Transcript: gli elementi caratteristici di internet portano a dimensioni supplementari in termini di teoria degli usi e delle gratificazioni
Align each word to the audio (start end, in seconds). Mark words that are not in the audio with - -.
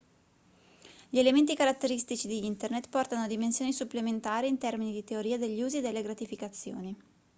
gli 1.09 1.19
elementi 1.19 1.53
caratteristici 1.55 2.27
di 2.27 2.43
internet 2.47 2.89
portano 2.89 3.21
a 3.21 3.27
dimensioni 3.27 3.71
supplementari 3.71 4.47
in 4.47 4.57
termini 4.57 4.91
di 4.93 5.03
teoria 5.03 5.37
degli 5.37 5.61
usi 5.61 5.77
e 5.77 5.81
delle 5.81 6.01
gratificazioni 6.01 6.95